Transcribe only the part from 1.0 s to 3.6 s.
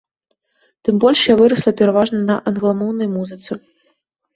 больш я вырасла пераважна на англамоўнай музыцы.